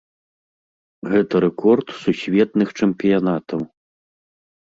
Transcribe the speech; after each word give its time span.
Гэта 1.11 1.41
рэкорд 1.45 1.87
сусветных 2.03 2.67
чэмпіянатаў. 2.79 3.59